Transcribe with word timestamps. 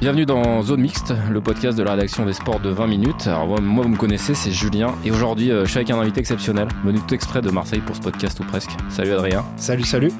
Bienvenue 0.00 0.26
dans 0.26 0.62
Zone 0.62 0.80
Mixte, 0.80 1.14
le 1.30 1.40
podcast 1.40 1.78
de 1.78 1.82
la 1.82 1.92
rédaction 1.92 2.26
des 2.26 2.34
sports 2.34 2.60
de 2.60 2.68
20 2.68 2.86
minutes. 2.86 3.26
Alors 3.26 3.46
moi, 3.46 3.60
moi, 3.60 3.84
vous 3.84 3.90
me 3.90 3.96
connaissez, 3.96 4.34
c'est 4.34 4.50
Julien. 4.50 4.94
Et 5.04 5.10
aujourd'hui, 5.10 5.50
euh, 5.50 5.64
je 5.64 5.70
suis 5.70 5.78
avec 5.78 5.90
un 5.90 5.98
invité 5.98 6.20
exceptionnel, 6.20 6.68
venu 6.84 6.98
tout 7.00 7.14
exprès 7.14 7.40
de 7.40 7.50
Marseille 7.50 7.80
pour 7.80 7.96
ce 7.96 8.00
podcast 8.02 8.38
ou 8.40 8.44
presque. 8.44 8.70
Salut 8.90 9.12
Adrien. 9.12 9.44
Salut, 9.56 9.84
salut. 9.84 10.12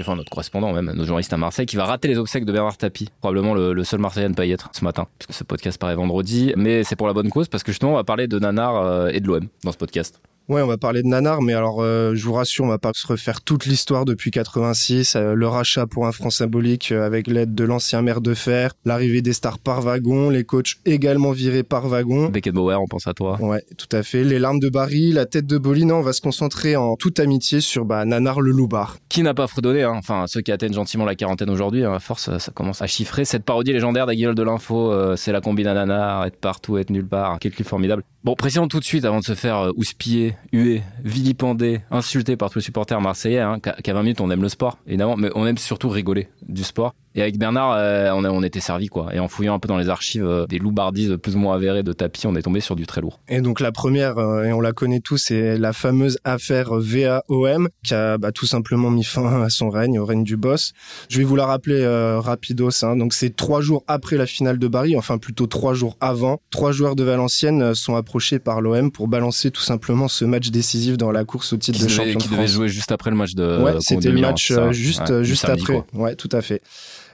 Enfin, 0.00 0.16
notre 0.16 0.28
correspondant 0.30 0.72
même, 0.72 0.86
notre 0.86 1.04
journaliste 1.06 1.32
à 1.32 1.36
Marseille, 1.36 1.66
qui 1.66 1.76
va 1.76 1.84
rater 1.84 2.08
les 2.08 2.18
obsèques 2.18 2.44
de 2.44 2.52
Bernard 2.52 2.76
Tapie. 2.76 3.08
Probablement 3.20 3.54
le, 3.54 3.72
le 3.72 3.84
seul 3.84 4.00
Marseillais 4.00 4.26
à 4.26 4.28
ne 4.28 4.34
pas 4.34 4.44
y 4.44 4.50
être 4.50 4.68
ce 4.72 4.84
matin, 4.84 5.06
puisque 5.18 5.32
ce 5.32 5.44
podcast 5.44 5.78
paraît 5.80 5.94
vendredi. 5.94 6.52
Mais 6.56 6.82
c'est 6.82 6.96
pour 6.96 7.06
la 7.06 7.12
bonne 7.12 7.30
cause, 7.30 7.48
parce 7.48 7.62
que 7.62 7.70
justement, 7.70 7.92
on 7.92 7.96
va 7.96 8.04
parler 8.04 8.26
de 8.26 8.38
Nanar 8.40 8.74
euh, 8.76 9.08
et 9.12 9.20
de 9.20 9.28
l'OM 9.28 9.46
dans 9.62 9.70
ce 9.72 9.76
podcast. 9.78 10.20
Ouais, 10.46 10.60
on 10.60 10.66
va 10.66 10.76
parler 10.76 11.02
de 11.02 11.08
Nanar, 11.08 11.40
mais 11.40 11.54
alors 11.54 11.80
euh, 11.80 12.14
je 12.14 12.22
vous 12.22 12.34
rassure, 12.34 12.66
on 12.66 12.68
va 12.68 12.76
pas 12.76 12.90
se 12.94 13.06
refaire 13.06 13.40
toute 13.40 13.64
l'histoire 13.64 14.04
depuis 14.04 14.30
86, 14.30 15.16
euh, 15.16 15.32
le 15.32 15.48
rachat 15.48 15.86
pour 15.86 16.06
un 16.06 16.12
franc 16.12 16.28
symbolique 16.28 16.92
euh, 16.92 17.06
avec 17.06 17.28
l'aide 17.28 17.54
de 17.54 17.64
l'ancien 17.64 18.02
maire 18.02 18.20
de 18.20 18.34
fer, 18.34 18.74
l'arrivée 18.84 19.22
des 19.22 19.32
stars 19.32 19.58
par 19.58 19.80
wagon, 19.80 20.28
les 20.28 20.44
coachs 20.44 20.74
également 20.84 21.32
virés 21.32 21.62
par 21.62 21.88
wagon. 21.88 22.28
Beckenbauer, 22.28 22.78
on 22.78 22.86
pense 22.86 23.06
à 23.06 23.14
toi. 23.14 23.38
Ouais, 23.40 23.64
tout 23.78 23.88
à 23.96 24.02
fait. 24.02 24.22
Les 24.22 24.38
larmes 24.38 24.60
de 24.60 24.68
Barry, 24.68 25.12
la 25.12 25.24
tête 25.24 25.46
de 25.46 25.56
Bolin, 25.56 25.88
on 25.92 26.02
va 26.02 26.12
se 26.12 26.20
concentrer 26.20 26.76
en 26.76 26.96
toute 26.96 27.20
amitié 27.20 27.62
sur 27.62 27.86
bah, 27.86 28.04
Nanar 28.04 28.42
le 28.42 28.50
loupard. 28.50 28.98
Qui 29.08 29.22
n'a 29.22 29.32
pas 29.32 29.46
fredonné, 29.46 29.82
hein 29.84 29.94
enfin 29.96 30.26
ceux 30.26 30.42
qui 30.42 30.52
atteignent 30.52 30.74
gentiment 30.74 31.06
la 31.06 31.14
quarantaine 31.14 31.48
aujourd'hui, 31.48 31.84
hein, 31.84 31.94
à 31.94 32.00
force 32.00 32.36
ça, 32.36 32.52
commence 32.52 32.82
à 32.82 32.86
chiffrer. 32.86 33.24
Cette 33.24 33.44
parodie 33.44 33.72
légendaire 33.72 34.04
d'Aguillol 34.04 34.34
de 34.34 34.42
l'info, 34.42 34.92
euh, 34.92 35.16
c'est 35.16 35.32
la 35.32 35.40
combine 35.40 35.68
à 35.68 35.72
Nanar, 35.72 36.26
être 36.26 36.36
partout, 36.36 36.76
être 36.76 36.90
nulle 36.90 37.08
part, 37.08 37.38
quel 37.40 37.52
clip 37.52 37.66
formidable. 37.66 38.02
Bon, 38.24 38.34
précisons 38.36 38.68
tout 38.68 38.80
de 38.80 38.84
suite 38.84 39.04
avant 39.04 39.20
de 39.20 39.24
se 39.24 39.34
faire 39.34 39.58
euh, 39.58 39.72
houspiller, 39.76 40.34
huer, 40.50 40.82
vilipender, 41.04 41.82
insulter 41.90 42.38
par 42.38 42.48
tous 42.48 42.60
les 42.60 42.64
supporters 42.64 42.98
marseillais, 42.98 43.40
hein, 43.40 43.60
qu'à 43.60 43.72
qu'à 43.74 43.92
20 43.92 44.02
minutes 44.02 44.20
on 44.22 44.30
aime 44.30 44.40
le 44.40 44.48
sport, 44.48 44.78
évidemment, 44.86 45.16
mais 45.18 45.28
on 45.34 45.46
aime 45.46 45.58
surtout 45.58 45.90
rigoler 45.90 46.28
du 46.48 46.64
sport. 46.64 46.94
Et 47.14 47.22
avec 47.22 47.38
Bernard, 47.38 47.72
euh, 47.76 48.10
on, 48.12 48.24
a, 48.24 48.30
on 48.30 48.42
était 48.42 48.60
servi 48.60 48.88
quoi. 48.88 49.14
Et 49.14 49.18
en 49.20 49.28
fouillant 49.28 49.54
un 49.54 49.58
peu 49.58 49.68
dans 49.68 49.78
les 49.78 49.88
archives 49.88 50.24
euh, 50.26 50.46
des 50.46 50.58
loubardises 50.58 51.16
plus 51.22 51.36
ou 51.36 51.38
moins 51.38 51.54
avérées 51.54 51.82
de 51.82 51.92
tapis, 51.92 52.26
on 52.26 52.34
est 52.34 52.42
tombé 52.42 52.60
sur 52.60 52.74
du 52.76 52.86
très 52.86 53.00
lourd. 53.00 53.20
Et 53.28 53.40
donc 53.40 53.60
la 53.60 53.70
première, 53.72 54.18
euh, 54.18 54.44
et 54.44 54.52
on 54.52 54.60
la 54.60 54.72
connaît 54.72 55.00
tous, 55.00 55.18
c'est 55.18 55.56
la 55.58 55.72
fameuse 55.72 56.18
affaire 56.24 56.70
VAOM 56.74 57.68
qui 57.84 57.94
a 57.94 58.18
bah, 58.18 58.32
tout 58.32 58.46
simplement 58.46 58.90
mis 58.90 59.04
fin 59.04 59.42
à 59.42 59.50
son 59.50 59.70
règne, 59.70 59.98
au 59.98 60.04
règne 60.04 60.24
du 60.24 60.36
boss. 60.36 60.72
Je 61.08 61.18
vais 61.18 61.24
vous 61.24 61.36
la 61.36 61.46
rappeler 61.46 61.82
euh, 61.82 62.18
rapidos. 62.20 62.70
Hein. 62.84 62.96
Donc 62.96 63.12
c'est 63.14 63.34
trois 63.36 63.60
jours 63.60 63.84
après 63.86 64.16
la 64.16 64.26
finale 64.26 64.58
de 64.58 64.68
Paris, 64.68 64.96
enfin 64.96 65.18
plutôt 65.18 65.46
trois 65.46 65.74
jours 65.74 65.96
avant. 66.00 66.40
Trois 66.50 66.72
joueurs 66.72 66.96
de 66.96 67.04
Valenciennes 67.04 67.62
euh, 67.62 67.74
sont 67.74 67.94
approchés 67.96 68.38
par 68.38 68.60
l'OM 68.60 68.90
pour 68.90 69.08
balancer 69.08 69.50
tout 69.50 69.62
simplement 69.62 70.08
ce 70.08 70.24
match 70.24 70.50
décisif 70.50 70.96
dans 70.96 71.12
la 71.12 71.24
course 71.24 71.52
au 71.52 71.56
titre 71.56 71.78
Qui 71.78 71.84
de 71.84 71.88
devait, 71.88 71.96
champion 71.96 72.18
qui 72.18 72.26
de 72.28 72.32
devait 72.32 72.42
France. 72.44 72.54
jouer 72.56 72.68
juste 72.68 72.90
après 72.92 73.10
le 73.10 73.16
match 73.16 73.34
de. 73.34 73.62
Ouais, 73.62 73.72
contre 73.72 73.82
c'était 73.84 74.10
le 74.10 74.20
match 74.20 74.50
euh, 74.50 74.72
juste 74.72 75.00
Ouais, 75.02 75.10
euh, 75.12 75.22
juste 75.22 75.46
samedi, 75.46 75.62
après. 75.62 75.74
quoi. 75.92 76.00
Ouais, 76.02 76.14
tout 76.16 76.28
à 76.32 76.42
fait. 76.42 76.60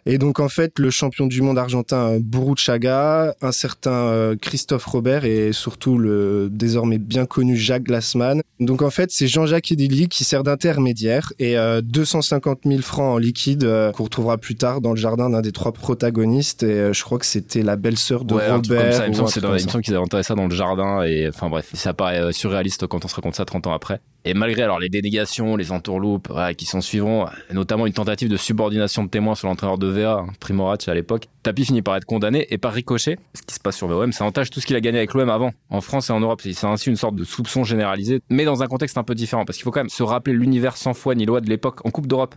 Et 0.07 0.19
donc 0.19 0.41
en 0.41 0.49
fait, 0.49 0.79
le 0.79 0.91
champion 0.91 1.27
du 1.27 1.43
monde 1.43 1.59
argentin 1.59 2.15
euh, 2.15 2.19
Burruchaga, 2.21 3.35
un 3.41 3.53
certain 3.53 3.91
euh, 3.93 4.37
Christophe 4.41 4.85
Robert 4.87 5.25
et 5.25 5.53
surtout 5.53 5.99
le 5.99 6.49
désormais 6.51 6.99
bien 6.99 7.27
connu 7.27 7.57
Jacques 7.57 7.85
Glassman. 7.85 8.43
Donc 8.61 8.83
en 8.83 8.91
fait, 8.91 9.11
c'est 9.11 9.27
Jean-Jacques 9.27 9.73
Edili 9.73 10.09
qui 10.09 10.25
sert 10.25 10.43
d'intermédiaire 10.43 11.33
et 11.39 11.57
euh, 11.57 11.81
250 11.81 12.61
000 12.67 12.83
francs 12.83 13.15
en 13.15 13.19
liquide 13.19 13.65
euh, 13.65 13.93
qu'on 13.93 14.05
retrouvera 14.05 14.37
plus 14.37 14.55
tard 14.57 14.81
dans 14.81 14.91
le 14.91 14.97
jardin 14.97 15.31
d'un 15.31 15.41
des 15.41 15.53
trois 15.53 15.73
protagonistes. 15.73 16.63
Et 16.63 16.67
euh, 16.67 16.93
je 16.93 17.03
crois 17.03 17.19
que 17.19 17.27
c'était 17.27 17.63
la 17.63 17.77
belle-sœur 17.77 18.25
de 18.25 18.35
Ouais, 18.35 18.45
un 18.45 18.61
truc 18.61 18.77
Robert. 18.77 18.83
comme 18.83 18.93
ça. 18.93 19.07
Il 19.07 19.11
me 19.13 19.59
semble 19.59 19.83
qu'ils 19.83 19.95
avaient 19.95 20.03
enterré 20.03 20.23
ça 20.23 20.35
dans 20.35 20.47
le 20.47 20.55
jardin 20.55 21.03
et 21.03 21.29
enfin 21.29 21.49
bref, 21.49 21.71
ça 21.75 21.95
paraît 21.95 22.21
euh, 22.21 22.33
surréaliste 22.33 22.87
quand 22.87 23.05
on 23.05 23.09
se 23.09 23.15
raconte 23.15 23.35
ça 23.35 23.45
30 23.45 23.67
ans 23.69 23.73
après. 23.73 24.01
Et 24.27 24.35
malgré 24.35 24.63
alors 24.63 24.79
les 24.79 24.91
dénégations, 24.91 25.57
les 25.57 25.73
entourloupes 25.73 26.29
ouais, 26.29 26.55
qui 26.55 26.67
s'en 26.67 26.83
suivront, 26.83 27.27
notamment 27.53 27.87
une 27.87 27.95
tentative 27.95 28.29
de 28.29 28.37
subordination 28.37 29.05
de 29.05 29.09
témoins 29.09 29.35
sur 29.35 29.49
l'entraîneur 29.49 29.79
de 29.79 29.90
VA, 29.91 30.25
Primorac 30.41 30.89
à 30.89 30.95
l'époque, 30.95 31.29
Tapi 31.43 31.65
finit 31.65 31.83
par 31.83 31.97
être 31.97 32.05
condamné 32.05 32.47
et 32.51 32.59
par 32.59 32.73
ricochet. 32.73 33.19
Ce 33.35 33.43
qui 33.43 33.55
se 33.55 33.61
passe 33.61 33.77
sur 33.77 33.89
l'OM, 33.89 34.13
ça 34.13 34.25
entache 34.25 34.51
tout 34.51 34.61
ce 34.61 34.67
qu'il 34.67 34.77
a 34.77 34.81
gagné 34.81 34.99
avec 34.99 35.15
l'OM 35.15 35.31
avant, 35.31 35.53
en 35.71 35.81
France 35.81 36.11
et 36.11 36.13
en 36.13 36.21
Europe. 36.21 36.41
C'est 36.43 36.65
ainsi 36.65 36.91
une 36.91 36.97
sorte 36.97 37.15
de 37.15 37.25
soupçon 37.25 37.65
généralisé, 37.65 38.21
mais 38.29 38.45
dans 38.45 38.63
un 38.63 38.67
contexte 38.67 38.99
un 38.99 39.05
peu 39.05 39.15
différent, 39.15 39.45
parce 39.45 39.57
qu'il 39.57 39.65
faut 39.65 39.71
quand 39.71 39.81
même 39.81 39.89
se 39.89 40.03
rappeler 40.03 40.35
l'univers 40.35 40.77
sans 40.77 40.95
foi 40.95 41.15
ni 41.15 41.25
loi 41.25 41.41
de 41.41 41.49
l'époque 41.49 41.85
en 41.87 41.91
Coupe 41.91 42.07
d'Europe. 42.07 42.35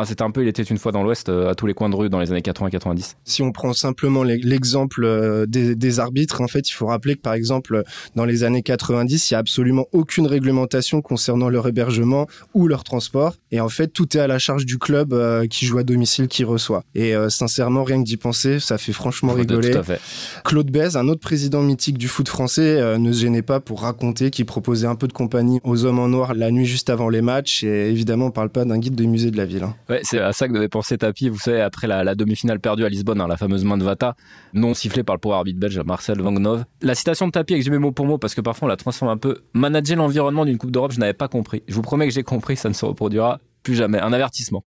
Ah, 0.00 0.04
C'était 0.06 0.22
un 0.22 0.30
peu, 0.30 0.42
il 0.42 0.48
était 0.48 0.62
une 0.62 0.78
fois 0.78 0.92
dans 0.92 1.02
l'Ouest, 1.02 1.28
euh, 1.28 1.50
à 1.50 1.54
tous 1.54 1.66
les 1.66 1.74
coins 1.74 1.90
de 1.90 1.96
rue 1.96 2.08
dans 2.08 2.20
les 2.20 2.30
années 2.32 2.40
80-90. 2.40 3.14
Si 3.24 3.42
on 3.42 3.52
prend 3.52 3.72
simplement 3.72 4.22
l'e- 4.24 4.40
l'exemple 4.42 5.04
euh, 5.04 5.46
des, 5.46 5.74
des 5.74 6.00
arbitres, 6.00 6.40
en 6.40 6.48
fait, 6.48 6.68
il 6.68 6.72
faut 6.72 6.86
rappeler 6.86 7.16
que 7.16 7.20
par 7.20 7.34
exemple, 7.34 7.82
dans 8.16 8.24
les 8.24 8.42
années 8.44 8.62
90, 8.62 9.30
il 9.30 9.34
y 9.34 9.36
a 9.36 9.38
absolument 9.38 9.86
aucune 9.92 10.26
réglementation 10.26 11.02
concernant 11.02 11.48
leur 11.48 11.68
hébergement 11.68 12.26
ou 12.54 12.66
leur 12.66 12.82
transport. 12.84 13.34
Et 13.50 13.60
en 13.60 13.68
fait, 13.68 13.88
tout 13.88 14.16
est 14.16 14.20
à 14.20 14.26
la 14.26 14.38
charge 14.38 14.64
du 14.64 14.78
club 14.78 15.12
euh, 15.12 15.46
qui 15.46 15.66
joue 15.66 15.78
à 15.78 15.82
domicile, 15.82 16.28
qui 16.28 16.44
reçoit. 16.44 16.82
Et 16.94 17.14
euh, 17.14 17.28
sincèrement, 17.28 17.84
rien 17.84 17.98
que 18.02 18.06
d'y 18.06 18.16
penser, 18.16 18.60
ça 18.60 18.78
fait 18.78 18.92
franchement 18.92 19.32
rigoler. 19.34 19.70
Tout 19.72 19.78
à 19.78 19.82
fait. 19.82 20.00
Claude 20.44 20.70
Bèze, 20.70 20.96
un 20.96 21.08
autre 21.08 21.20
président 21.20 21.62
mythique 21.62 21.98
du 21.98 22.08
foot 22.08 22.28
français, 22.28 22.80
euh, 22.80 22.98
ne 22.98 23.12
se 23.12 23.20
gênait 23.20 23.42
pas 23.42 23.60
pour 23.60 23.82
raconter 23.82 24.30
qu'il 24.30 24.46
proposait 24.46 24.86
un 24.86 24.94
peu 24.94 25.08
de 25.08 25.12
compagnie 25.12 25.60
aux 25.64 25.84
hommes 25.84 25.98
en 25.98 26.08
noir 26.08 26.34
la 26.34 26.50
nuit 26.50 26.66
juste 26.66 26.88
avant 26.90 27.08
les 27.08 27.20
matchs. 27.22 27.64
Et 27.64 27.90
évidemment, 27.90 28.26
on 28.26 28.30
parle 28.30 28.50
pas 28.50 28.64
d'un 28.64 28.78
guide 28.78 28.94
des 28.94 29.06
musées 29.06 29.30
de 29.30 29.36
la 29.36 29.44
ville. 29.44 29.64
hein. 29.64 29.74
Ouais, 29.90 30.00
c'est 30.04 30.20
à 30.20 30.32
ça 30.32 30.46
que 30.46 30.52
devait 30.52 30.68
penser 30.68 30.96
Tapi, 30.96 31.28
vous 31.28 31.38
savez, 31.38 31.60
après 31.60 31.88
la, 31.88 32.14
demi-finale 32.14 32.60
perdue 32.60 32.84
à 32.84 32.88
Lisbonne, 32.88 33.20
hein, 33.20 33.26
la 33.26 33.36
fameuse 33.36 33.64
main 33.64 33.76
de 33.76 33.82
Vata, 33.82 34.14
non 34.54 34.72
sifflée 34.72 35.02
par 35.02 35.16
le 35.16 35.20
pour 35.20 35.34
arbitre 35.34 35.58
belge 35.58 35.80
Marcel 35.80 36.20
Vangnov. 36.20 36.64
La 36.80 36.94
citation 36.94 37.26
de 37.26 37.32
Tapi, 37.32 37.54
exhumée 37.54 37.78
mot 37.78 37.90
pour 37.90 38.06
mot, 38.06 38.16
parce 38.16 38.34
que 38.34 38.40
parfois 38.40 38.66
on 38.66 38.68
la 38.68 38.76
transforme 38.76 39.10
un 39.10 39.16
peu. 39.16 39.38
Manager 39.52 39.96
l'environnement 39.96 40.44
d'une 40.44 40.58
Coupe 40.58 40.70
d'Europe, 40.70 40.92
je 40.92 41.00
n'avais 41.00 41.12
pas 41.12 41.28
compris. 41.28 41.62
Je 41.66 41.74
vous 41.74 41.82
promets 41.82 42.06
que 42.06 42.14
j'ai 42.14 42.22
compris, 42.22 42.56
ça 42.56 42.68
ne 42.68 42.74
se 42.74 42.84
reproduira 42.84 43.40
plus 43.64 43.74
jamais. 43.74 44.00
Un 44.00 44.12
avertissement. 44.12 44.64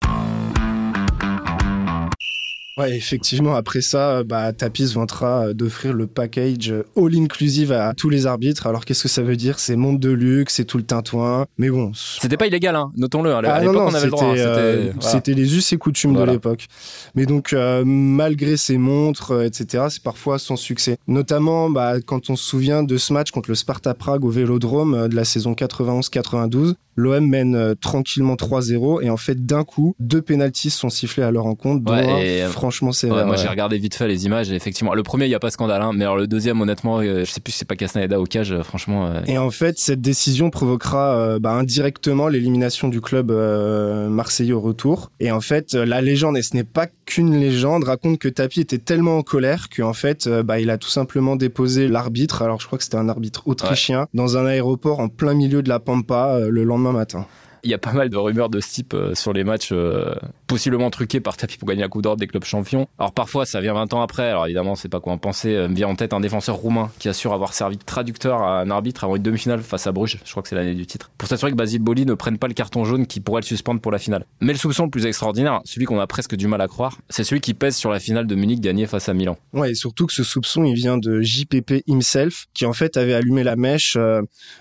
Ouais, 2.77 2.95
effectivement, 2.95 3.53
après 3.55 3.81
ça, 3.81 4.23
bah, 4.23 4.53
Tapis 4.53 4.93
vantera 4.93 5.47
euh, 5.47 5.53
d'offrir 5.53 5.91
le 5.93 6.07
package 6.07 6.71
euh, 6.71 6.83
all-inclusive 6.95 7.73
à 7.73 7.93
tous 7.93 8.09
les 8.09 8.25
arbitres. 8.27 8.65
Alors, 8.65 8.85
qu'est-ce 8.85 9.03
que 9.03 9.09
ça 9.09 9.21
veut 9.21 9.35
dire? 9.35 9.59
C'est 9.59 9.75
monde 9.75 9.99
de 9.99 10.09
luxe, 10.09 10.55
c'est 10.55 10.63
tout 10.63 10.77
le 10.77 10.83
tintouin. 10.83 11.45
Mais 11.57 11.69
bon. 11.69 11.91
C'était 11.93 12.37
pas 12.37 12.47
illégal, 12.47 12.77
hein, 12.77 12.91
notons-le. 12.95 13.33
À 13.33 13.39
Ah 13.45 13.59
l'époque, 13.59 13.75
on 13.77 13.93
avait 13.93 14.05
le 14.05 14.11
droit. 14.11 14.23
hein, 14.23 14.31
c'était, 14.35 14.47
euh, 14.47 14.91
C'était 15.01 15.31
voilà. 15.33 15.45
les 15.47 15.57
us 15.57 15.73
et 15.73 15.77
coutumes 15.77 16.11
Voilà. 16.13 16.27
de 16.27 16.31
l'époque. 16.37 16.67
Mais 17.13 17.25
donc, 17.25 17.51
euh, 17.51 17.83
malgré 17.85 18.55
ces 18.55 18.77
montres, 18.77 19.31
euh, 19.31 19.43
etc., 19.45 19.85
c'est 19.89 20.01
parfois 20.03 20.39
sans 20.39 20.55
succès. 20.55 20.97
Notamment, 21.07 21.69
bah, 21.69 21.99
quand 21.99 22.29
on 22.29 22.37
se 22.37 22.43
souvient 22.45 22.83
de 22.83 22.95
ce 22.97 23.11
match 23.11 23.31
contre 23.31 23.49
le 23.49 23.55
Sparta 23.55 23.93
Prague 23.93 24.23
au 24.23 24.29
Vélodrome 24.29 25.09
de 25.09 25.15
la 25.15 25.25
saison 25.25 25.53
91-92, 25.53 26.75
l'OM 26.95 27.25
mène 27.27 27.75
tranquillement 27.81 28.35
3-0 28.35 29.01
et 29.01 29.09
en 29.09 29.17
fait, 29.17 29.45
d'un 29.45 29.63
coup, 29.63 29.95
deux 29.99 30.21
pénalties 30.21 30.69
sont 30.69 30.89
sifflés 30.89 31.23
à 31.23 31.31
leur 31.31 31.45
encontre, 31.45 31.83
dont 31.83 31.93
Ouais, 31.93 32.09
un 32.09 32.17
et, 32.19 32.51
franchement 32.61 32.91
sévère. 32.91 33.17
Ouais, 33.17 33.25
moi 33.25 33.35
ouais. 33.35 33.41
j'ai 33.41 33.47
regardé 33.47 33.77
vite 33.77 33.95
fait 33.95 34.07
les 34.07 34.25
images 34.25 34.51
et 34.51 34.55
effectivement 34.55 34.94
le 34.94 35.03
premier 35.03 35.25
il 35.25 35.31
y 35.31 35.35
a 35.35 35.39
pas 35.39 35.51
scandale 35.51 35.81
hein, 35.81 35.91
mais 35.95 36.03
alors 36.05 36.17
le 36.17 36.27
deuxième 36.27 36.61
honnêtement 36.61 36.99
euh, 36.99 37.25
je 37.25 37.31
sais 37.31 37.41
plus 37.41 37.51
si 37.51 37.59
c'est 37.59 37.67
pas 37.67 37.75
Castaneda 37.75 38.19
ou 38.19 38.25
Cage 38.25 38.51
euh, 38.51 38.63
franchement 38.63 39.07
euh, 39.07 39.22
Et 39.27 39.38
en 39.38 39.49
fait, 39.51 39.79
cette 39.79 40.01
décision 40.01 40.49
provoquera 40.49 41.16
euh, 41.16 41.39
bah, 41.39 41.51
indirectement 41.51 42.27
l'élimination 42.27 42.88
du 42.88 43.01
club 43.01 43.31
euh, 43.31 44.09
marseillais 44.09 44.53
au 44.53 44.61
retour. 44.61 45.11
Et 45.19 45.31
en 45.31 45.41
fait, 45.41 45.73
euh, 45.73 45.85
la 45.85 46.02
légende, 46.02 46.37
et 46.37 46.41
ce 46.41 46.55
n'est 46.55 46.63
pas 46.63 46.87
qu'une 47.05 47.40
légende, 47.40 47.84
raconte 47.84 48.19
que 48.19 48.29
Tapi 48.29 48.61
était 48.61 48.78
tellement 48.78 49.17
en 49.17 49.23
colère 49.23 49.67
qu'en 49.75 49.93
fait, 49.93 50.28
euh, 50.28 50.43
bah, 50.43 50.59
il 50.59 50.69
a 50.69 50.78
tout 50.78 50.90
simplement 50.90 51.35
déposé 51.35 51.87
l'arbitre, 51.87 52.41
alors 52.41 52.59
je 52.59 52.67
crois 52.67 52.78
que 52.78 52.84
c'était 52.84 52.97
un 52.97 53.09
arbitre 53.09 53.47
autrichien, 53.47 54.08
dans 54.13 54.37
un 54.37 54.46
aéroport 54.46 54.99
en 54.99 55.09
plein 55.09 55.34
milieu 55.34 55.61
de 55.61 55.69
la 55.69 55.79
Pampa 55.79 56.35
euh, 56.35 56.49
le 56.49 56.63
lendemain 56.63 56.93
matin. 56.93 57.25
Il 57.63 57.69
y 57.69 57.73
a 57.73 57.78
pas 57.78 57.93
mal 57.93 58.09
de 58.09 58.17
rumeurs 58.17 58.49
de 58.49 58.59
ce 58.59 58.69
type 58.69 58.93
euh, 58.93 59.13
sur 59.13 59.34
les 59.34 59.43
matchs 59.43 59.69
euh, 59.72 60.16
possiblement 60.47 60.90
truqués 60.90 61.19
par 61.19 61.37
Tapi 61.37 61.58
pour 61.58 61.67
gagner 61.67 61.81
la 61.81 61.90
Coupe 61.90 62.02
d'Europe 62.02 62.19
des 62.19 62.28
clubs 62.28 62.43
champions. 62.43 62.87
Alors 62.97 63.11
parfois 63.11 63.46
ça 63.46 63.61
vient 63.61 63.73
20 63.73 63.93
ans 63.93 64.02
après, 64.02 64.29
alors 64.29 64.46
évidemment 64.46 64.75
c'est 64.75 64.90
pas 64.90 64.99
quoi 64.99 65.13
en 65.13 65.17
penser. 65.17 65.55
Euh, 65.55 65.67
me 65.67 65.75
vient 65.75 65.87
en 65.87 65.96
tête 65.96 66.13
un 66.13 66.19
défenseur 66.19 66.55
roumain 66.55 66.91
qui 66.97 67.08
assure 67.08 67.34
avoir 67.34 67.53
servi 67.53 67.78
de 67.78 67.84
traducteur 67.84 68.41
à 68.41 68.61
un 68.61 68.69
arbitre 68.72 69.03
avant 69.03 69.16
une 69.16 69.22
demi-finale 69.22 69.61
face 69.61 69.85
à 69.85 69.91
Bruges, 69.91 70.19
je 70.25 70.31
crois 70.31 70.41
que 70.41 70.49
c'est 70.49 70.55
l'année 70.55 70.73
du 70.73 70.87
titre, 70.87 71.11
pour 71.17 71.29
s'assurer 71.29 71.52
que 71.52 71.55
Basile 71.55 71.81
Boli 71.81 72.05
ne 72.05 72.16
prenne 72.16 72.37
pas 72.37 72.47
le 72.47 72.53
carton 72.53 72.84
jaune 72.84 73.05
qui 73.05 73.19
pourrait 73.19 73.41
le 73.41 73.46
suspendre 73.46 73.79
pour 73.79 73.91
la 73.91 73.99
finale. 73.99 74.25
Mais 74.40 74.53
le 74.53 74.59
soupçon 74.59 74.85
le 74.85 74.90
plus 74.90 75.05
extraordinaire, 75.05 75.61
celui 75.66 75.85
qu'on 75.85 75.99
a 75.99 76.08
presque 76.08 76.35
du 76.35 76.47
mal 76.47 76.61
à 76.61 76.67
croire, 76.67 76.97
c'est 77.09 77.23
celui 77.23 77.41
qui 77.41 77.53
pèse 77.53 77.75
sur 77.75 77.91
la 77.91 77.99
finale 77.99 78.25
de 78.25 78.35
Munich 78.35 78.59
gagnée 78.59 78.87
face 78.87 79.08
à 79.08 79.13
Milan. 79.13 79.37
Ouais, 79.53 79.72
et 79.72 79.75
surtout 79.75 80.08
que 80.08 80.13
ce 80.13 80.23
soupçon, 80.23 80.63
il 80.63 80.73
vient 80.73 80.97
de 80.97 81.22
JPP 81.22 81.84
himself, 81.87 82.47
qui 82.53 82.66
en 82.66 82.73
fait 82.73 82.97
avait 82.97 83.13
allumé 83.13 83.43
la 83.43 83.55
mèche 83.55 83.97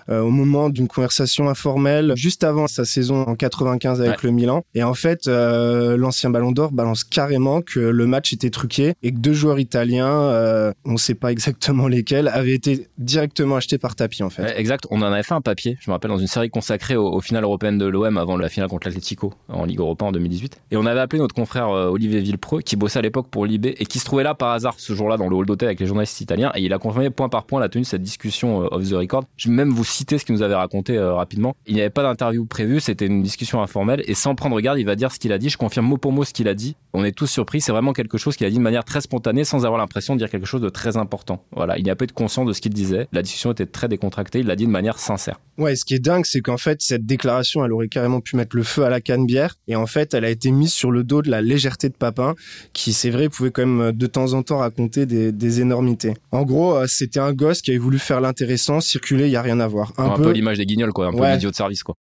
au 0.07 0.29
moment 0.29 0.69
d'une 0.69 0.87
conversation 0.87 1.49
informelle 1.49 2.13
juste 2.15 2.43
avant 2.43 2.67
sa 2.67 2.85
saison 2.91 3.23
en 3.23 3.35
95 3.35 4.01
avec 4.01 4.23
le 4.23 4.31
Milan. 4.31 4.63
Et 4.75 4.83
en 4.83 4.93
fait, 4.93 5.27
euh, 5.27 5.97
l'ancien 5.97 6.29
Ballon 6.29 6.51
d'Or 6.51 6.71
balance 6.71 7.03
carrément 7.03 7.61
que 7.61 7.79
le 7.79 8.05
match 8.05 8.33
était 8.33 8.49
truqué 8.49 8.93
et 9.01 9.11
que 9.11 9.17
deux 9.17 9.33
joueurs 9.33 9.59
italiens, 9.59 10.11
euh, 10.11 10.71
on 10.85 10.93
ne 10.93 10.97
sait 10.97 11.15
pas 11.15 11.31
exactement 11.31 11.87
lesquels, 11.87 12.27
avaient 12.27 12.53
été 12.53 12.87
directement 12.97 13.55
achetés 13.55 13.77
par 13.77 13.95
Tapi 13.95 14.23
en 14.23 14.29
fait. 14.29 14.53
exact. 14.57 14.85
On 14.89 15.01
en 15.01 15.11
avait 15.11 15.23
fait 15.23 15.33
un 15.33 15.41
papier. 15.41 15.77
Je 15.79 15.89
me 15.89 15.93
rappelle 15.93 16.11
dans 16.11 16.17
une 16.17 16.27
série 16.27 16.49
consacrée 16.49 16.95
au, 16.95 17.07
au 17.07 17.21
finale 17.21 17.43
européenne 17.43 17.77
de 17.77 17.85
l'OM 17.85 18.17
avant 18.17 18.37
la 18.37 18.49
finale 18.49 18.69
contre 18.69 18.87
l'Atlético 18.87 19.33
en 19.47 19.65
Ligue 19.65 19.79
Europa 19.79 20.05
en 20.05 20.11
2018. 20.11 20.61
Et 20.71 20.77
on 20.77 20.85
avait 20.85 20.99
appelé 20.99 21.19
notre 21.19 21.35
confrère 21.35 21.69
Olivier 21.69 22.19
Villepreux 22.19 22.61
qui 22.61 22.75
bossait 22.75 22.99
à 22.99 23.01
l'époque 23.01 23.27
pour 23.29 23.45
Libé 23.45 23.75
et 23.79 23.85
qui 23.85 23.99
se 23.99 24.05
trouvait 24.05 24.23
là 24.23 24.35
par 24.35 24.51
hasard 24.51 24.75
ce 24.77 24.93
jour-là 24.93 25.17
dans 25.17 25.29
le 25.29 25.35
hall 25.35 25.45
d'hôtel 25.45 25.67
avec 25.67 25.79
les 25.79 25.85
journalistes 25.85 26.21
italiens 26.21 26.51
et 26.55 26.61
il 26.61 26.73
a 26.73 26.77
confirmé 26.77 27.09
point 27.09 27.29
par 27.29 27.45
point 27.45 27.59
la 27.59 27.69
tenue 27.69 27.83
de 27.83 27.87
cette 27.87 28.01
discussion 28.01 28.59
off 28.59 28.89
the 28.89 28.93
record. 28.93 29.23
Je 29.37 29.49
vais 29.49 29.55
même 29.55 29.69
vous 29.69 29.85
citer 29.85 30.17
ce 30.17 30.25
qu'il 30.25 30.35
nous 30.35 30.41
avait 30.41 30.55
raconté 30.55 30.99
rapidement. 30.99 31.55
Il 31.65 31.75
n'y 31.75 31.81
avait 31.81 31.89
pas 31.89 32.03
d'interview 32.03 32.45
prévue, 32.45 32.79
c'était 32.81 33.05
une 33.05 33.23
discussion 33.23 33.61
informelle 33.61 34.03
et 34.07 34.13
sans 34.13 34.35
prendre 34.35 34.59
garde, 34.59 34.79
il 34.79 34.85
va 34.85 34.95
dire 34.95 35.11
ce 35.11 35.19
qu'il 35.19 35.31
a 35.31 35.37
dit. 35.37 35.49
Je 35.49 35.57
confirme 35.57 35.85
mot 35.85 35.97
pour 35.97 36.11
mot 36.11 36.23
ce 36.23 36.33
qu'il 36.33 36.47
a 36.47 36.53
dit. 36.53 36.75
On 36.93 37.03
est 37.03 37.11
tous 37.11 37.27
surpris, 37.27 37.61
c'est 37.61 37.71
vraiment 37.71 37.93
quelque 37.93 38.17
chose 38.17 38.35
qu'il 38.35 38.45
a 38.45 38.49
dit 38.49 38.57
de 38.57 38.61
manière 38.61 38.83
très 38.83 39.01
spontanée 39.01 39.43
sans 39.43 39.65
avoir 39.65 39.79
l'impression 39.79 40.13
de 40.13 40.19
dire 40.19 40.29
quelque 40.29 40.45
chose 40.45 40.61
de 40.61 40.69
très 40.69 40.97
important. 40.97 41.43
Voilà, 41.51 41.77
il 41.77 41.83
n'y 41.83 41.89
a 41.89 41.95
pas 41.95 42.03
eu 42.03 42.07
de 42.07 42.11
conscience 42.11 42.47
de 42.47 42.53
ce 42.53 42.61
qu'il 42.61 42.73
disait. 42.73 43.07
La 43.11 43.21
discussion 43.21 43.51
était 43.51 43.65
très 43.65 43.87
décontractée, 43.87 44.39
il 44.39 44.47
l'a 44.47 44.55
dit 44.55 44.65
de 44.65 44.71
manière 44.71 44.99
sincère. 44.99 45.39
Ouais, 45.57 45.75
ce 45.75 45.85
qui 45.85 45.93
est 45.93 45.99
dingue, 45.99 46.25
c'est 46.25 46.41
qu'en 46.41 46.57
fait, 46.57 46.81
cette 46.81 47.05
déclaration, 47.05 47.63
elle 47.63 47.71
aurait 47.71 47.87
carrément 47.87 48.19
pu 48.19 48.35
mettre 48.35 48.55
le 48.55 48.63
feu 48.63 48.83
à 48.83 48.89
la 48.89 48.99
canne 48.99 49.25
bière 49.25 49.55
et 49.67 49.75
en 49.75 49.85
fait, 49.85 50.13
elle 50.13 50.25
a 50.25 50.29
été 50.29 50.51
mise 50.51 50.73
sur 50.73 50.91
le 50.91 51.03
dos 51.03 51.21
de 51.21 51.29
la 51.29 51.41
légèreté 51.41 51.89
de 51.89 51.93
Papin 51.93 52.35
qui, 52.73 52.93
c'est 52.93 53.09
vrai, 53.09 53.29
pouvait 53.29 53.51
quand 53.51 53.65
même 53.65 53.91
de 53.91 54.07
temps 54.07 54.33
en 54.33 54.43
temps 54.43 54.57
raconter 54.57 55.05
des, 55.05 55.61
énormités. 55.61 56.13
En 56.31 56.43
gros, 56.43 56.75
euh, 56.75 56.85
c'était 56.87 57.19
un 57.19 57.33
gosse 57.33 57.61
qui 57.61 57.71
avait 57.71 57.77
voulu 57.77 57.99
faire 57.99 58.21
l'intéressant, 58.21 58.79
circuler, 58.79 59.25
il 59.25 59.31
y 59.31 59.35
a 59.35 59.41
rien 59.41 59.59
à 59.59 59.67
voir. 59.67 59.91
Un, 59.97 60.15
peu, 60.15 60.31
l'image 60.31 60.57
des 60.57 60.65
guignols 60.65 60.93
quoi, 60.93 61.07
un 61.07 61.11
peu 61.11 61.25
l'idiot 61.25 61.51
de 61.51 61.55
service 61.55 61.83
quoi 61.83 61.95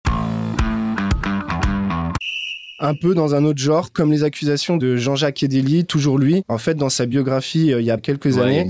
un 2.80 2.94
peu 2.94 3.16
dans 3.16 3.34
un 3.34 3.44
autre 3.46 3.60
genre, 3.60 3.92
comme 3.92 4.12
les 4.12 4.24
accusations 4.24 4.78
de 4.78 4.96
Jean-Jacques 4.96 5.42
Edeli, 5.44 5.86
toujours 5.86 6.20
lui. 6.20 6.44
En 6.48 6.58
fait, 6.58 6.76
dans 6.76 6.90
sa 6.90 7.06
biographie, 7.06 7.74
euh, 7.74 7.82
il 7.82 7.86
y 7.86 7.92
a 7.92 7.98
quelques 7.98 8.38
années, 8.38 8.68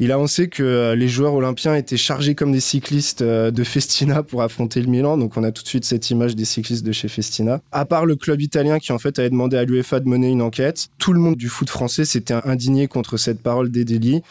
il 0.00 0.10
a 0.10 0.14
annoncé 0.16 0.48
que 0.48 0.62
euh, 0.62 0.96
les 0.96 1.08
joueurs 1.08 1.34
olympiens 1.34 1.74
étaient 1.74 1.96
chargés 1.96 2.34
comme 2.34 2.52
des 2.52 2.60
cyclistes 2.60 3.22
euh, 3.22 3.50
de 3.50 3.64
Festina 3.64 4.22
pour 4.22 4.42
affronter 4.42 4.80
le 4.80 4.88
Milan. 4.88 5.16
Donc, 5.16 5.36
on 5.36 5.44
a 5.44 5.52
tout 5.52 5.62
de 5.62 5.68
suite 5.68 5.84
cette 5.84 6.10
image 6.10 6.34
des 6.34 6.44
cyclistes 6.44 6.84
de 6.84 6.92
chez 6.92 7.08
Festina. 7.08 7.60
À 7.70 7.84
part 7.84 8.06
le 8.06 8.16
club 8.16 8.42
italien 8.42 8.78
qui, 8.78 8.92
en 8.92 8.98
fait, 8.98 9.18
avait 9.18 9.30
demandé 9.30 9.56
à 9.56 9.64
l'UEFA 9.64 10.00
de 10.00 10.08
mener 10.08 10.28
une 10.28 10.42
enquête, 10.42 10.88
tout 10.98 11.12
le 11.12 11.20
monde 11.20 11.36
du 11.36 11.48
foot 11.48 11.70
français 11.70 12.04
s'était 12.04 12.34
indigné 12.44 12.88
contre 12.88 13.16
cette 13.16 13.40
parole 13.40 13.70
d'Edeli 13.70 14.22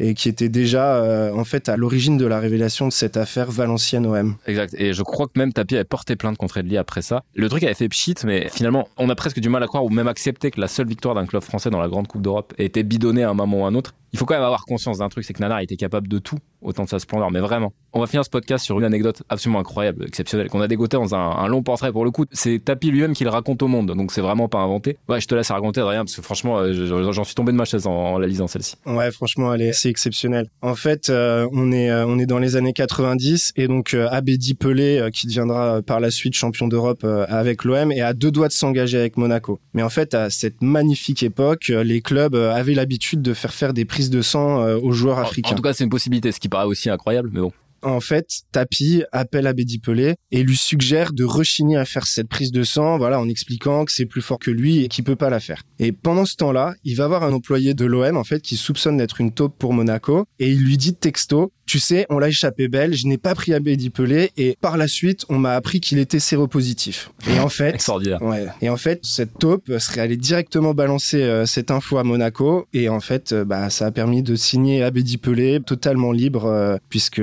et 0.00 0.14
qui 0.14 0.28
était 0.28 0.48
déjà, 0.48 1.30
en 1.34 1.44
fait, 1.44 1.68
à 1.68 1.76
l'origine 1.76 2.16
de 2.16 2.26
la 2.26 2.40
révélation 2.40 2.88
de 2.88 2.92
cette 2.92 3.16
affaire 3.16 3.50
Valenciennes-OM. 3.50 4.36
Exact. 4.46 4.74
Et 4.78 4.92
je 4.92 5.02
crois 5.02 5.26
que 5.26 5.38
même 5.38 5.52
Tapi 5.52 5.76
avait 5.76 5.84
porté 5.84 6.16
plainte 6.16 6.36
contre 6.36 6.58
Edeli 6.58 6.76
après 6.76 7.02
ça. 7.02 7.22
Le 7.34 7.48
truc 7.48 7.62
avait 7.62 7.74
fait 7.74 7.88
pchit, 7.88 8.14
mais 8.24 8.48
finalement, 8.52 8.71
on 8.96 9.08
a 9.08 9.14
presque 9.14 9.40
du 9.40 9.48
mal 9.48 9.62
à 9.62 9.66
croire 9.66 9.84
ou 9.84 9.88
même 9.88 10.08
accepter 10.08 10.50
que 10.50 10.60
la 10.60 10.68
seule 10.68 10.86
victoire 10.86 11.14
d'un 11.14 11.26
club 11.26 11.42
français 11.42 11.70
dans 11.70 11.80
la 11.80 11.88
Grande 11.88 12.08
Coupe 12.08 12.22
d'Europe 12.22 12.54
ait 12.58 12.66
été 12.66 12.82
bidonnée 12.82 13.22
à 13.22 13.30
un 13.30 13.34
moment 13.34 13.62
ou 13.62 13.64
à 13.64 13.68
un 13.68 13.74
autre 13.74 13.94
il 14.12 14.18
faut 14.18 14.26
quand 14.26 14.34
même 14.34 14.42
avoir 14.42 14.64
conscience 14.66 14.98
d'un 14.98 15.08
truc, 15.08 15.24
c'est 15.24 15.32
que 15.32 15.40
Nana 15.40 15.62
était 15.62 15.76
capable 15.76 16.06
de 16.06 16.18
tout, 16.18 16.36
autant 16.60 16.84
de 16.84 16.88
sa 16.88 16.98
splendeur, 16.98 17.30
mais 17.30 17.40
vraiment. 17.40 17.72
On 17.94 18.00
va 18.00 18.06
finir 18.06 18.24
ce 18.24 18.30
podcast 18.30 18.64
sur 18.64 18.78
une 18.78 18.84
anecdote 18.84 19.22
absolument 19.28 19.60
incroyable, 19.60 20.04
exceptionnelle, 20.06 20.48
qu'on 20.48 20.60
a 20.60 20.68
dégoté 20.68 20.96
dans 20.96 21.14
un, 21.14 21.48
long 21.48 21.62
portrait 21.62 21.92
pour 21.92 22.04
le 22.04 22.10
coup. 22.10 22.24
C'est 22.30 22.62
Tapi 22.62 22.90
lui-même 22.90 23.14
qui 23.14 23.24
le 23.24 23.30
raconte 23.30 23.62
au 23.62 23.68
monde, 23.68 23.94
donc 23.94 24.12
c'est 24.12 24.20
vraiment 24.20 24.48
pas 24.48 24.58
inventé. 24.58 24.98
Ouais, 25.08 25.20
je 25.20 25.26
te 25.26 25.34
laisse 25.34 25.50
raconter, 25.50 25.82
rien, 25.82 26.04
parce 26.04 26.16
que 26.16 26.22
franchement, 26.22 26.58
euh, 26.58 27.12
j'en 27.12 27.24
suis 27.24 27.34
tombé 27.34 27.52
de 27.52 27.56
ma 27.56 27.64
chaise 27.64 27.86
en, 27.86 28.18
la 28.18 28.26
lisant 28.26 28.46
celle-ci. 28.46 28.76
Ouais, 28.86 29.10
franchement, 29.10 29.54
elle 29.54 29.62
est, 29.62 29.72
c'est 29.72 29.88
exceptionnel. 29.88 30.48
En 30.60 30.74
fait, 30.74 31.08
euh, 31.08 31.48
on 31.52 31.72
est, 31.72 31.90
euh, 31.90 32.06
on 32.06 32.18
est 32.18 32.26
dans 32.26 32.38
les 32.38 32.56
années 32.56 32.72
90 32.74 33.52
et 33.56 33.66
donc 33.66 33.94
Abedi 33.94 34.54
Pelé, 34.54 35.08
qui 35.12 35.26
deviendra 35.26 35.80
par 35.82 36.00
la 36.00 36.10
suite 36.10 36.34
champion 36.34 36.68
d'Europe 36.68 37.04
avec 37.04 37.64
l'OM, 37.64 37.92
et 37.92 38.02
à 38.02 38.12
deux 38.12 38.30
doigts 38.30 38.48
de 38.48 38.52
s'engager 38.52 38.98
avec 38.98 39.16
Monaco. 39.16 39.60
Mais 39.72 39.82
en 39.82 39.90
fait, 39.90 40.14
à 40.14 40.28
cette 40.28 40.60
magnifique 40.60 41.22
époque, 41.22 41.68
les 41.68 42.02
clubs 42.02 42.34
avaient 42.34 42.74
l'habitude 42.74 43.22
de 43.22 43.34
faire 43.34 43.54
faire 43.54 43.72
des 43.72 43.84
prises 43.84 44.01
de 44.10 44.22
sang 44.22 44.62
euh, 44.62 44.78
aux 44.78 44.92
joueurs 44.92 45.18
africains. 45.18 45.52
En 45.52 45.54
tout 45.56 45.62
cas, 45.62 45.72
c'est 45.72 45.84
une 45.84 45.90
possibilité, 45.90 46.32
ce 46.32 46.40
qui 46.40 46.48
paraît 46.48 46.66
aussi 46.66 46.90
incroyable, 46.90 47.30
mais 47.32 47.40
bon 47.40 47.52
en 47.82 48.00
fait, 48.00 48.42
Tapi 48.52 49.02
appelle 49.12 49.46
Abedi 49.46 49.78
Pelé 49.78 50.14
et 50.30 50.42
lui 50.42 50.56
suggère 50.56 51.12
de 51.12 51.24
rechigner 51.24 51.76
à 51.76 51.84
faire 51.84 52.06
cette 52.06 52.28
prise 52.28 52.52
de 52.52 52.62
sang, 52.62 52.96
voilà, 52.96 53.20
en 53.20 53.28
expliquant 53.28 53.84
que 53.84 53.92
c'est 53.92 54.06
plus 54.06 54.22
fort 54.22 54.38
que 54.38 54.50
lui 54.50 54.84
et 54.84 54.88
qu'il 54.88 55.04
peut 55.04 55.16
pas 55.16 55.30
la 55.30 55.40
faire. 55.40 55.62
Et 55.78 55.92
pendant 55.92 56.24
ce 56.24 56.36
temps-là, 56.36 56.74
il 56.84 56.96
va 56.96 57.08
voir 57.08 57.24
un 57.24 57.32
employé 57.32 57.74
de 57.74 57.84
l'OM, 57.84 58.16
en 58.16 58.24
fait, 58.24 58.40
qui 58.40 58.56
soupçonne 58.56 58.96
d'être 58.96 59.20
une 59.20 59.32
taupe 59.32 59.58
pour 59.58 59.72
Monaco 59.72 60.26
et 60.38 60.48
il 60.50 60.60
lui 60.60 60.76
dit 60.76 60.94
texto, 60.94 61.52
tu 61.72 61.78
sais, 61.78 62.04
on 62.10 62.18
l'a 62.18 62.28
échappé 62.28 62.68
belle, 62.68 62.92
je 62.92 63.06
n'ai 63.06 63.16
pas 63.16 63.34
pris 63.34 63.54
Abedi 63.54 63.88
Pelé 63.88 64.30
et 64.36 64.58
par 64.60 64.76
la 64.76 64.86
suite, 64.86 65.24
on 65.30 65.38
m'a 65.38 65.54
appris 65.54 65.80
qu'il 65.80 65.96
était 65.96 66.18
séropositif. 66.18 67.10
Et 67.34 67.40
en 67.40 67.48
fait, 67.48 67.82
ouais, 68.20 68.46
et 68.60 68.68
en 68.68 68.76
fait, 68.76 69.00
cette 69.02 69.38
taupe 69.38 69.78
serait 69.78 70.02
allée 70.02 70.18
directement 70.18 70.74
balancer 70.74 71.22
euh, 71.22 71.46
cette 71.46 71.70
info 71.70 71.96
à 71.96 72.04
Monaco 72.04 72.66
et 72.74 72.90
en 72.90 73.00
fait, 73.00 73.32
euh, 73.32 73.46
bah, 73.46 73.70
ça 73.70 73.86
a 73.86 73.90
permis 73.90 74.22
de 74.22 74.36
signer 74.36 74.82
Abedi 74.82 75.16
Pelé 75.16 75.60
totalement 75.64 76.12
libre 76.12 76.44
euh, 76.44 76.76
puisque 76.90 77.22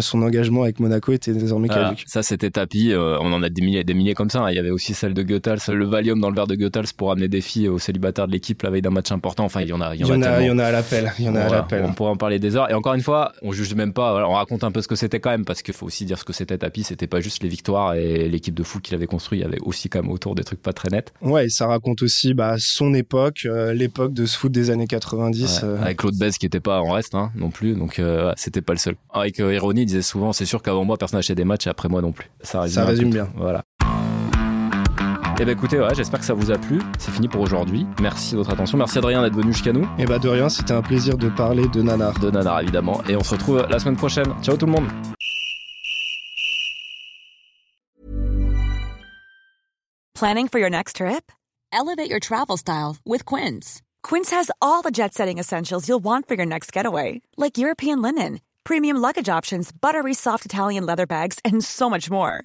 son 0.00 0.22
engagement 0.22 0.64
avec 0.64 0.80
Monaco 0.80 1.12
était 1.12 1.32
désormais 1.32 1.68
caduque. 1.68 2.02
ça, 2.08 2.24
c'était 2.24 2.50
tapis. 2.50 2.92
on 2.96 3.32
en 3.32 3.44
a 3.44 3.48
des 3.48 3.62
milliers, 3.62 3.84
des 3.84 3.94
milliers 3.94 4.14
comme 4.14 4.28
ça. 4.28 4.40
Hein. 4.40 4.50
Il 4.50 4.56
y 4.56 4.58
avait 4.58 4.70
aussi 4.70 4.92
celle 4.92 5.14
de 5.14 5.22
Goethals, 5.22 5.60
le 5.68 5.84
Valium 5.84 6.20
dans 6.20 6.30
le 6.30 6.34
verre 6.34 6.48
de 6.48 6.56
Goethals 6.56 6.92
pour 6.96 7.12
amener 7.12 7.28
des 7.28 7.40
filles 7.40 7.68
aux 7.68 7.78
célibataires 7.78 8.26
de 8.26 8.32
l'équipe 8.32 8.60
la 8.64 8.70
veille 8.70 8.82
d'un 8.82 8.90
match 8.90 9.12
important. 9.12 9.44
Enfin, 9.44 9.60
il 9.60 9.68
y 9.68 9.72
en 9.72 9.80
a, 9.80 9.94
il 9.94 10.00
y 10.00 10.04
en, 10.04 10.20
a, 10.20 10.42
il 10.42 10.48
y 10.48 10.50
en 10.50 10.58
a, 10.58 10.64
à 10.64 10.72
l'appel. 10.72 11.12
Il 11.20 11.26
y 11.26 11.28
en 11.28 11.36
a 11.36 11.42
à 11.42 11.48
l'appel. 11.48 11.84
On 11.86 11.92
pourrait 11.92 12.10
en 12.10 12.16
parler 12.16 12.40
des 12.40 12.56
heures. 12.56 12.68
Et 12.72 12.74
encore 12.74 12.94
une 12.94 13.02
fois, 13.02 13.30
on 13.40 13.52
juge 13.52 13.72
même 13.76 13.83
pas. 13.92 14.26
on 14.28 14.34
raconte 14.34 14.64
un 14.64 14.70
peu 14.70 14.82
ce 14.82 14.88
que 14.88 14.96
c'était 14.96 15.20
quand 15.20 15.30
même, 15.30 15.44
parce 15.44 15.62
qu'il 15.62 15.74
faut 15.74 15.86
aussi 15.86 16.04
dire 16.04 16.18
ce 16.18 16.24
que 16.24 16.32
c'était 16.32 16.58
Tapi. 16.58 16.82
C'était 16.84 17.06
pas 17.06 17.20
juste 17.20 17.42
les 17.42 17.48
victoires 17.48 17.94
et 17.94 18.28
l'équipe 18.28 18.54
de 18.54 18.62
foot 18.62 18.82
qu'il 18.82 18.94
avait 18.94 19.06
construit. 19.06 19.38
Il 19.38 19.42
y 19.42 19.44
avait 19.44 19.60
aussi 19.60 19.88
quand 19.88 20.02
même 20.02 20.10
autour 20.10 20.34
des 20.34 20.44
trucs 20.44 20.62
pas 20.62 20.72
très 20.72 20.88
nets. 20.90 21.12
Ouais, 21.22 21.46
et 21.46 21.48
ça 21.48 21.66
raconte 21.66 22.02
aussi 22.02 22.34
bah, 22.34 22.56
son 22.58 22.94
époque, 22.94 23.42
euh, 23.46 23.72
l'époque 23.72 24.12
de 24.12 24.26
ce 24.26 24.36
foot 24.36 24.52
des 24.52 24.70
années 24.70 24.86
90. 24.86 25.60
Euh. 25.62 25.82
Avec 25.82 25.98
Claude 25.98 26.16
Bez 26.16 26.32
qui 26.38 26.46
était 26.46 26.60
pas 26.60 26.80
en 26.80 26.92
reste 26.92 27.14
hein, 27.14 27.30
non 27.34 27.50
plus, 27.50 27.74
donc 27.74 27.98
euh, 27.98 28.32
c'était 28.36 28.62
pas 28.62 28.72
le 28.72 28.78
seul. 28.78 28.96
Avec 29.12 29.38
ironie, 29.38 29.82
il 29.82 29.86
disait 29.86 30.02
souvent, 30.02 30.32
c'est 30.32 30.46
sûr 30.46 30.62
qu'avant 30.62 30.84
moi 30.84 30.96
personne 30.96 31.18
n'achetait 31.18 31.34
des 31.34 31.44
matchs 31.44 31.66
et 31.66 31.70
après 31.70 31.88
moi 31.88 32.02
non 32.02 32.12
plus. 32.12 32.30
Ça 32.42 32.62
résume, 32.62 32.74
ça 32.74 32.84
résume 32.84 33.10
bien. 33.10 33.28
Voilà. 33.36 33.64
Eh 35.36 35.44
ben 35.44 35.50
écoutez, 35.50 35.80
ouais, 35.80 35.92
j'espère 35.96 36.20
que 36.20 36.26
ça 36.26 36.32
vous 36.32 36.52
a 36.52 36.58
plu. 36.58 36.80
C'est 36.96 37.10
fini 37.10 37.26
pour 37.26 37.40
aujourd'hui. 37.40 37.88
Merci 38.00 38.32
de 38.32 38.36
votre 38.36 38.52
attention. 38.52 38.78
Merci 38.78 38.98
Adrien 38.98 39.20
d'être 39.20 39.34
venu 39.34 39.52
jusqu'à 39.52 39.72
nous. 39.72 39.82
Et 39.98 40.02
eh 40.02 40.06
bah 40.06 40.20
de 40.20 40.28
rien, 40.28 40.48
c'était 40.48 40.74
un 40.74 40.82
plaisir 40.82 41.18
de 41.18 41.28
parler 41.28 41.66
de 41.66 41.82
Nanar. 41.82 42.20
De 42.20 42.30
Nanar 42.30 42.60
évidemment. 42.60 43.02
Et 43.08 43.16
on 43.16 43.24
se 43.24 43.32
retrouve 43.32 43.66
la 43.68 43.80
semaine 43.80 43.96
prochaine. 43.96 44.32
Ciao 44.42 44.56
tout 44.56 44.66
le 44.66 44.72
monde. 44.72 44.86
Planning 50.14 50.46
for 50.46 50.60
your 50.60 50.70
next 50.70 50.96
trip? 50.96 51.32
Elevate 51.72 52.08
your 52.08 52.20
travel 52.20 52.56
style 52.56 52.96
with 53.04 53.24
Quince. 53.24 53.82
Quince 54.04 54.30
has 54.30 54.52
all 54.62 54.82
the 54.82 54.92
jet-setting 54.92 55.38
essentials 55.38 55.88
you'll 55.88 56.02
want 56.02 56.28
for 56.28 56.34
your 56.36 56.46
next 56.46 56.72
getaway, 56.72 57.20
like 57.36 57.58
European 57.58 58.00
linen, 58.00 58.38
premium 58.62 58.98
luggage 58.98 59.28
options, 59.28 59.72
buttery 59.72 60.14
soft 60.14 60.46
Italian 60.46 60.86
leather 60.86 61.06
bags, 61.06 61.40
and 61.44 61.64
so 61.64 61.90
much 61.90 62.08
more. 62.08 62.44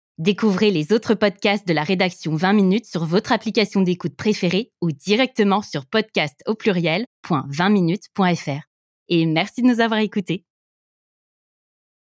Découvrez 0.21 0.69
les 0.69 0.93
autres 0.93 1.15
podcasts 1.15 1.67
de 1.67 1.73
la 1.73 1.81
rédaction 1.81 2.35
20 2.35 2.53
minutes 2.53 2.85
sur 2.85 3.05
votre 3.05 3.31
application 3.31 3.81
d'écoute 3.81 4.15
préférée 4.15 4.71
ou 4.79 4.91
directement 4.91 5.63
sur 5.63 5.87
podcast 5.87 6.43
au 6.45 6.53
pluriel.20minutes.fr. 6.53 8.61
Et 9.09 9.25
merci 9.25 9.63
de 9.63 9.67
nous 9.67 9.79
avoir 9.79 9.99
écoutés. 9.99 10.45